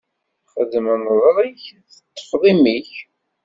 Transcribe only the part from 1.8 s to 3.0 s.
teṭṭefḍ imi-k!